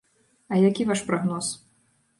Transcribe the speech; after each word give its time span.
А 0.47 0.55
які 0.63 0.85
ваш 0.89 1.01
прагноз? 1.13 1.55